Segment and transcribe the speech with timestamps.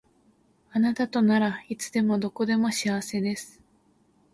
[0.71, 3.61] あなたとならいつでもどこでも幸せです